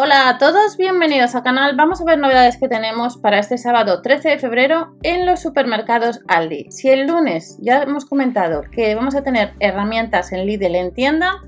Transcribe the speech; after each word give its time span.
Hola 0.00 0.28
a 0.28 0.38
todos, 0.38 0.76
bienvenidos 0.76 1.34
al 1.34 1.42
canal. 1.42 1.74
Vamos 1.74 2.00
a 2.00 2.04
ver 2.04 2.20
novedades 2.20 2.56
que 2.56 2.68
tenemos 2.68 3.16
para 3.16 3.40
este 3.40 3.58
sábado 3.58 4.00
13 4.00 4.28
de 4.28 4.38
febrero 4.38 4.94
en 5.02 5.26
los 5.26 5.40
supermercados 5.40 6.20
Aldi. 6.28 6.70
Si 6.70 6.88
el 6.88 7.08
lunes 7.08 7.58
ya 7.60 7.82
hemos 7.82 8.04
comentado 8.04 8.62
que 8.70 8.94
vamos 8.94 9.16
a 9.16 9.24
tener 9.24 9.54
herramientas 9.58 10.30
en 10.30 10.46
Lidl 10.46 10.76
en 10.76 10.94
tienda, 10.94 11.42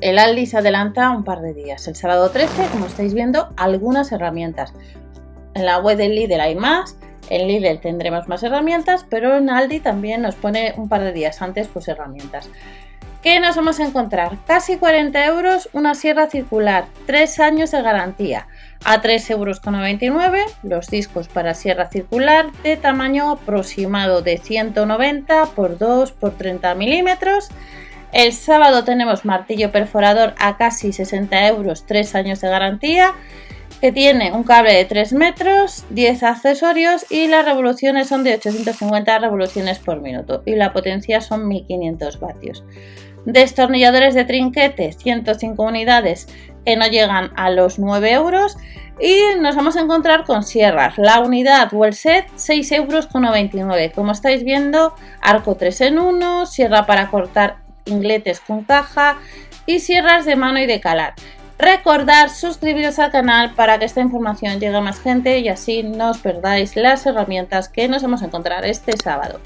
el 0.00 0.18
Aldi 0.18 0.46
se 0.46 0.56
adelanta 0.56 1.10
un 1.10 1.22
par 1.22 1.42
de 1.42 1.52
días. 1.52 1.86
El 1.86 1.94
sábado 1.94 2.30
13, 2.30 2.68
como 2.72 2.86
estáis 2.86 3.12
viendo, 3.12 3.50
algunas 3.58 4.10
herramientas. 4.10 4.72
En 5.52 5.66
la 5.66 5.78
web 5.78 5.98
del 5.98 6.14
Lidl 6.14 6.40
hay 6.40 6.54
más, 6.54 6.96
en 7.28 7.46
Lidl 7.46 7.78
tendremos 7.82 8.26
más 8.26 8.42
herramientas, 8.42 9.04
pero 9.10 9.36
en 9.36 9.50
Aldi 9.50 9.80
también 9.80 10.22
nos 10.22 10.36
pone 10.36 10.72
un 10.78 10.88
par 10.88 11.02
de 11.02 11.12
días 11.12 11.42
antes 11.42 11.68
pues 11.68 11.88
herramientas. 11.88 12.48
¿Qué 13.22 13.38
nos 13.38 13.54
vamos 13.54 13.78
a 13.78 13.84
encontrar? 13.84 14.36
Casi 14.48 14.78
40 14.78 15.24
euros 15.26 15.68
una 15.72 15.94
sierra 15.94 16.26
circular, 16.26 16.86
3 17.06 17.38
años 17.38 17.70
de 17.70 17.80
garantía. 17.80 18.48
A 18.84 19.00
3,99 19.00 20.02
euros 20.02 20.56
los 20.64 20.88
discos 20.88 21.28
para 21.28 21.54
sierra 21.54 21.88
circular 21.88 22.50
de 22.64 22.76
tamaño 22.76 23.30
aproximado 23.30 24.22
de 24.22 24.38
190 24.38 25.46
por 25.54 25.78
2 25.78 26.10
por 26.10 26.36
30 26.36 26.74
milímetros. 26.74 27.50
El 28.12 28.32
sábado 28.32 28.82
tenemos 28.82 29.24
martillo 29.24 29.70
perforador 29.70 30.34
a 30.40 30.56
casi 30.56 30.92
60 30.92 31.46
euros, 31.46 31.86
3 31.86 32.16
años 32.16 32.40
de 32.40 32.48
garantía 32.48 33.14
que 33.80 33.92
tiene 33.92 34.32
un 34.32 34.42
cable 34.44 34.74
de 34.74 34.84
3 34.84 35.12
metros, 35.12 35.84
10 35.90 36.22
accesorios 36.24 37.04
y 37.10 37.28
las 37.28 37.44
revoluciones 37.44 38.08
son 38.08 38.22
de 38.24 38.34
850 38.34 39.18
revoluciones 39.20 39.78
por 39.78 40.00
minuto 40.00 40.42
y 40.44 40.54
la 40.54 40.72
potencia 40.72 41.20
son 41.20 41.48
1500 41.48 42.20
vatios. 42.20 42.64
Destornilladores 43.24 44.14
de 44.14 44.24
trinquete, 44.24 44.92
105 44.92 45.62
unidades 45.62 46.28
que 46.64 46.76
no 46.76 46.86
llegan 46.86 47.30
a 47.36 47.50
los 47.50 47.78
9 47.78 48.12
euros. 48.12 48.56
Y 49.00 49.20
nos 49.40 49.56
vamos 49.56 49.76
a 49.76 49.80
encontrar 49.80 50.24
con 50.24 50.44
sierras. 50.44 50.98
La 50.98 51.20
unidad 51.20 51.72
o 51.72 51.84
el 51.84 51.94
set, 51.94 52.26
6 52.36 52.72
euros 52.72 53.06
con 53.06 53.22
99. 53.22 53.92
Como 53.94 54.12
estáis 54.12 54.44
viendo, 54.44 54.94
arco 55.20 55.56
3 55.56 55.80
en 55.82 55.98
1, 55.98 56.46
sierra 56.46 56.86
para 56.86 57.08
cortar 57.08 57.56
ingletes 57.86 58.40
con 58.40 58.64
caja 58.64 59.18
y 59.66 59.80
sierras 59.80 60.24
de 60.24 60.36
mano 60.36 60.60
y 60.60 60.66
de 60.66 60.80
calar. 60.80 61.14
Recordad 61.58 62.28
suscribiros 62.28 62.98
al 62.98 63.12
canal 63.12 63.54
para 63.54 63.78
que 63.78 63.84
esta 63.84 64.00
información 64.00 64.58
llegue 64.58 64.76
a 64.76 64.80
más 64.80 65.00
gente 65.00 65.38
y 65.38 65.48
así 65.48 65.82
no 65.82 66.10
os 66.10 66.18
perdáis 66.18 66.74
las 66.76 67.06
herramientas 67.06 67.68
que 67.68 67.88
nos 67.88 68.02
vamos 68.02 68.22
a 68.22 68.26
encontrar 68.26 68.64
este 68.66 68.96
sábado. 68.96 69.40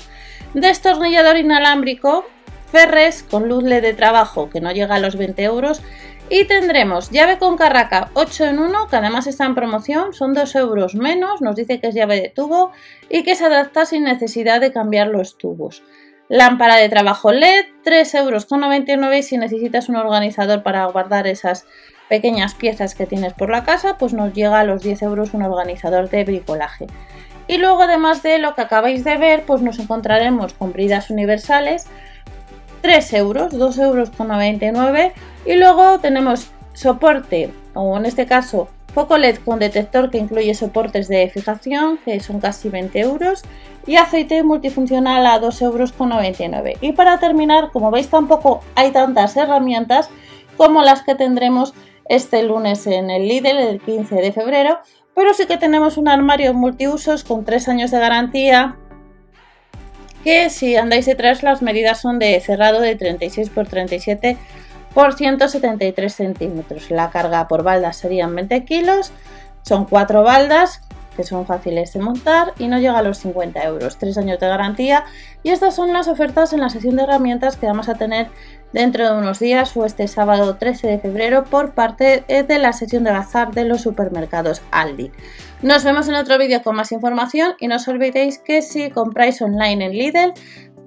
Destornillador 0.54 1.36
inalámbrico 1.36 2.24
ferres 2.67 3.22
con 3.22 3.48
luz 3.48 3.64
LED 3.64 3.83
de 3.83 3.95
trabajo 3.95 4.50
que 4.50 4.61
no 4.61 4.72
llega 4.72 4.97
a 4.97 5.00
los 5.00 5.17
20 5.17 5.42
euros 5.42 5.83
y 6.28 6.45
tendremos 6.45 7.11
llave 7.11 7.39
con 7.39 7.56
carraca 7.56 8.11
8 8.14 8.47
en 8.47 8.59
1 8.59 8.89
que 8.89 8.97
además 8.97 9.27
está 9.27 9.45
en 9.45 9.55
promoción, 9.55 10.12
son 10.12 10.34
2 10.34 10.55
euros 10.56 10.94
menos, 10.94 11.41
nos 11.41 11.56
dice 11.56 11.81
que 11.81 11.89
es 11.89 11.94
llave 11.94 12.20
de 12.20 12.28
tubo 12.28 12.72
y 13.09 13.22
que 13.22 13.37
se 13.37 13.44
adapta 13.44 13.87
sin 13.87 14.05
necesidad 14.05 14.61
de 14.61 14.72
cambiar 14.72 15.09
los 15.09 15.39
tubos. 15.39 15.83
Lámpara 16.28 16.77
de 16.77 16.89
trabajo 16.89 17.31
LED, 17.31 17.67
3,99 17.84 18.89
euros 18.98 19.27
si 19.27 19.39
necesitas 19.39 19.89
un 19.89 19.94
organizador 19.94 20.64
para 20.64 20.84
guardar 20.87 21.28
esas 21.28 21.67
pequeñas 22.09 22.55
piezas 22.55 22.97
que 22.97 23.06
tienes 23.06 23.33
por 23.33 23.50
la 23.50 23.64
casa, 23.64 23.97
pues 23.97 24.12
nos 24.12 24.33
llega 24.33 24.59
a 24.59 24.64
los 24.64 24.83
10 24.83 25.03
euros 25.03 25.34
un 25.34 25.42
organizador 25.42 26.11
de 26.11 26.25
bricolaje. 26.25 26.87
Y 27.48 27.59
luego 27.59 27.83
además 27.83 28.25
de 28.25 28.39
lo 28.39 28.56
que 28.56 28.62
acabáis 28.62 29.05
de 29.05 29.17
ver, 29.17 29.44
pues 29.44 29.62
nos 29.62 29.78
encontraremos 29.78 30.53
con 30.54 30.72
bridas 30.72 31.10
universales 31.10 31.87
3 32.86 33.14
euros, 33.14 33.50
2 33.50 33.78
euros 33.78 34.10
con 34.10 34.28
99 34.28 35.12
y 35.44 35.54
luego 35.54 35.98
tenemos 35.98 36.52
soporte 36.72 37.52
o 37.74 37.97
en 37.97 38.06
este 38.06 38.26
caso 38.26 38.69
foco 38.94 39.19
LED 39.19 39.38
con 39.44 39.58
detector 39.58 40.08
que 40.08 40.19
incluye 40.19 40.54
soportes 40.54 41.08
de 41.08 41.28
fijación 41.28 41.98
que 42.04 42.20
son 42.20 42.38
casi 42.38 42.69
20 42.69 43.00
euros 43.00 43.42
y 43.88 43.97
aceite 43.97 44.44
multifuncional 44.44 45.26
a 45.26 45.41
2 45.41 45.62
euros 45.62 45.91
con 45.91 46.10
99 46.10 46.76
y 46.80 46.92
para 46.92 47.19
terminar 47.19 47.72
como 47.72 47.91
veis 47.91 48.08
tampoco 48.08 48.62
hay 48.76 48.92
tantas 48.92 49.36
herramientas 49.36 50.08
como 50.56 50.82
las 50.82 51.03
que 51.03 51.16
tendremos 51.16 51.74
este 52.08 52.44
lunes 52.44 52.86
en 52.86 53.10
el 53.10 53.26
Lidl 53.26 53.58
el 53.58 53.80
15 53.80 54.14
de 54.14 54.30
febrero 54.30 54.78
pero 55.12 55.34
sí 55.34 55.47
que 55.47 55.58
tenemos 55.58 55.97
un 55.97 56.06
armario 56.06 56.54
multiusos 56.54 57.24
con 57.24 57.44
3 57.44 57.68
años 57.68 57.91
de 57.91 57.98
garantía 57.98 58.76
que 60.26 60.50
si 60.50 60.75
andáis 60.75 61.06
detrás 61.06 61.44
las 61.44 61.62
medidas 61.62 62.00
son 62.00 62.19
de 62.19 62.41
cerrado 62.41 62.81
de 62.81 62.97
36 62.97 63.48
x 63.56 63.69
37 63.69 64.37
por 64.92 65.14
173 65.14 66.12
centímetros. 66.12 66.91
La 66.91 67.10
carga 67.10 67.47
por 67.47 67.62
baldas 67.62 67.98
serían 67.98 68.34
20 68.34 68.65
kilos, 68.65 69.12
son 69.62 69.84
4 69.84 70.25
baldas 70.25 70.81
que 71.16 71.25
son 71.25 71.47
fáciles 71.47 71.93
de 71.93 72.00
montar 72.00 72.53
y 72.59 72.69
no 72.69 72.78
llega 72.78 72.99
a 72.99 73.03
los 73.03 73.19
50 73.19 73.62
euros, 73.65 73.99
3 73.99 74.19
años 74.19 74.38
de 74.38 74.47
garantía 74.47 75.04
y 75.43 75.50
estas 75.50 75.75
son 75.75 75.93
las 75.93 76.09
ofertas 76.09 76.53
en 76.53 76.60
la 76.60 76.69
sesión 76.69 76.97
de 76.97 77.04
herramientas 77.04 77.56
que 77.56 77.66
vamos 77.66 77.88
a 77.88 77.94
tener 77.94 78.28
dentro 78.72 79.06
de 79.06 79.19
unos 79.19 79.38
días 79.38 79.77
o 79.77 79.84
este 79.84 80.06
sábado 80.06 80.56
13 80.56 80.87
de 80.88 80.99
febrero 80.99 81.44
por 81.44 81.72
parte 81.72 82.25
de 82.28 82.59
la 82.59 82.72
sesión 82.72 83.04
de 83.04 83.12
bazar 83.12 83.53
de 83.53 83.65
los 83.65 83.81
supermercados 83.81 84.62
Aldi. 84.71 85.10
Nos 85.62 85.84
vemos 85.84 86.09
en 86.09 86.16
otro 86.16 86.38
vídeo 86.38 86.62
con 86.62 86.77
más 86.77 86.93
información 86.93 87.54
y 87.59 87.69
no 87.69 87.77
os 87.77 87.88
olvidéis 87.88 88.38
que 88.38 88.60
si 88.60 88.91
compráis 88.91 89.41
online 89.41 89.87
en 89.87 89.93
Lidl, 89.93 90.34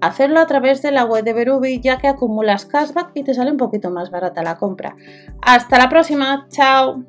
hacerlo 0.01 0.39
a 0.39 0.45
través 0.45 0.81
de 0.81 0.91
la 0.91 1.05
web 1.05 1.23
de 1.23 1.33
Berubi 1.33 1.81
ya 1.81 1.97
que 1.97 2.07
acumulas 2.07 2.65
cashback 2.65 3.11
y 3.15 3.23
te 3.23 3.33
sale 3.33 3.51
un 3.51 3.57
poquito 3.57 3.89
más 3.89 4.11
barata 4.11 4.43
la 4.43 4.57
compra. 4.57 4.95
Hasta 5.41 5.77
la 5.77 5.89
próxima, 5.89 6.47
chao. 6.49 7.03